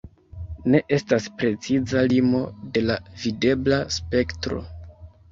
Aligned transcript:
Ne 0.75 0.79
estas 0.95 1.25
preciza 1.41 2.01
limo 2.13 2.41
de 2.77 2.83
la 2.85 2.95
videbla 3.25 3.77
spektro. 3.97 4.63